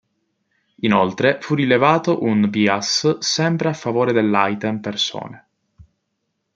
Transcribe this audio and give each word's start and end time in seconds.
Inoltre, 0.77 1.37
fu 1.41 1.53
rilevato 1.53 2.23
un 2.23 2.49
bias 2.49 3.19
sempre 3.19 3.69
a 3.69 3.73
favore 3.73 4.11
dell'"item" 4.13 4.79
persone. 4.79 5.47